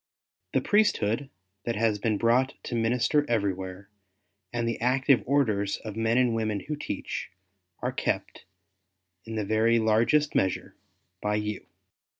[0.53, 1.29] The Priesthood
[1.65, 3.87] that has been brought to minister everywhere,
[4.51, 7.29] and the active Orders of men and women who teach,
[7.83, 8.45] are kept
[9.25, 10.75] in the very largest measure,
[11.21, 11.67] by you.